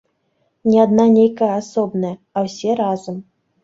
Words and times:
Не 0.69 0.79
адна 0.85 1.05
нейкая 1.17 1.53
асобная, 1.61 2.13
а 2.35 2.47
ўсе 2.51 2.69
разам. 2.85 3.27